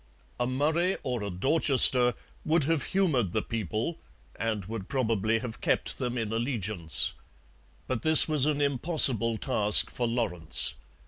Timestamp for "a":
0.39-0.47, 1.21-1.29